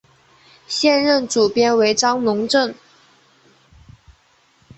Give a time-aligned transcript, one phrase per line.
[0.65, 2.73] 现任主编为张珑正。